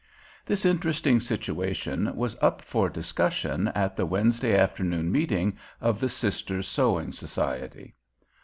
This 0.47 0.65
interesting 0.65 1.19
situation 1.19 2.15
was 2.15 2.35
up 2.41 2.63
for 2.63 2.89
discussion 2.89 3.67
at 3.67 3.95
the 3.95 4.03
Wednesday 4.07 4.57
afternoon 4.57 5.11
meeting 5.11 5.59
of 5.79 5.99
the 5.99 6.09
Sisters' 6.09 6.67
Sewing 6.67 7.11
Society. 7.11 7.93